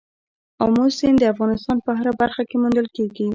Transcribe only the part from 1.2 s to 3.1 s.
افغانستان په هره برخه کې موندل